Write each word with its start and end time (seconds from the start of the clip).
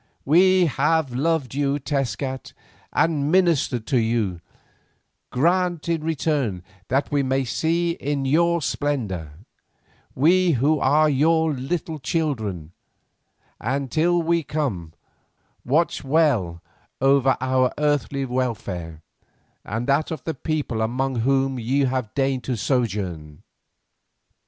We 0.25 0.65
have 0.65 1.13
loved 1.13 1.53
you, 1.53 1.77
Tezcat, 1.77 2.53
and 2.91 3.31
ministered 3.31 3.85
to 3.85 3.99
you, 3.99 4.41
grant 5.29 5.87
in 5.87 6.03
return 6.03 6.63
that 6.87 7.11
we 7.11 7.21
may 7.21 7.43
see 7.45 7.91
you 7.91 7.97
in 7.99 8.25
your 8.25 8.63
splendour, 8.63 9.33
we 10.15 10.53
who 10.53 10.79
are 10.79 11.07
your 11.07 11.53
little 11.53 11.99
children, 11.99 12.71
and 13.59 13.91
till 13.91 14.23
we 14.23 14.41
come, 14.41 14.93
watch 15.63 16.03
well 16.03 16.63
over 16.99 17.37
our 17.39 17.71
earthly 17.77 18.25
welfare, 18.25 19.03
and 19.63 19.85
that 19.85 20.09
of 20.09 20.23
the 20.23 20.33
people 20.33 20.81
among 20.81 21.17
whom 21.17 21.59
you 21.59 21.85
have 21.85 22.11
deigned 22.15 22.43
to 22.45 22.57
sojourn." 22.57 23.43